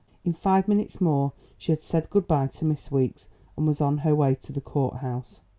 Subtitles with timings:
[0.25, 3.99] In five minutes more she had said good bye to Miss Weeks and was on
[3.99, 5.41] her way to the courthouse.